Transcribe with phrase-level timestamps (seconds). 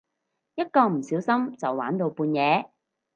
[0.55, 2.71] 一個唔小心就玩到半夜